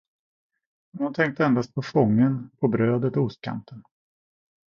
[0.91, 3.83] Men hon tänkte endast på fången, på brödet och ostkanten.